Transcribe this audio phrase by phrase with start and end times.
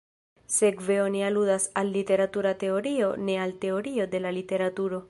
[0.53, 4.99] Sekve oni aludas al "literatura teorio", ne al "teorio de la literaturo".